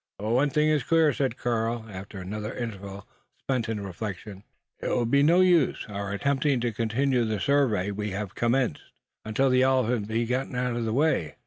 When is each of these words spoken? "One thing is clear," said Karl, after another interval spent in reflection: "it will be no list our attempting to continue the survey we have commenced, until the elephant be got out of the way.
"One 0.17 0.49
thing 0.49 0.67
is 0.69 0.81
clear," 0.81 1.13
said 1.13 1.37
Karl, 1.37 1.85
after 1.87 2.17
another 2.17 2.55
interval 2.55 3.05
spent 3.37 3.69
in 3.69 3.85
reflection: 3.85 4.43
"it 4.79 4.89
will 4.89 5.05
be 5.05 5.21
no 5.21 5.37
list 5.41 5.87
our 5.91 6.11
attempting 6.11 6.59
to 6.61 6.71
continue 6.71 7.23
the 7.23 7.39
survey 7.39 7.91
we 7.91 8.09
have 8.09 8.33
commenced, 8.33 8.81
until 9.23 9.51
the 9.51 9.61
elephant 9.61 10.07
be 10.07 10.25
got 10.25 10.51
out 10.55 10.75
of 10.75 10.85
the 10.85 10.93
way. 10.93 11.35